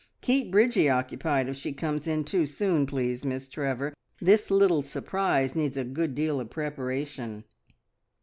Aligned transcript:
Keep 0.21 0.51
Bridgie 0.53 0.89
occupied 0.89 1.47
if 1.47 1.55
she 1.57 1.73
comes 1.73 2.07
in 2.07 2.23
too 2.23 2.47
soon, 2.47 2.87
please, 2.87 3.23
Miss 3.23 3.47
Trevor. 3.47 3.93
This 4.19 4.49
little 4.49 4.81
surprise 4.81 5.53
needs 5.53 5.77
a 5.77 5.83
good 5.83 6.15
deal 6.15 6.39
of 6.39 6.49
preparation." 6.49 7.43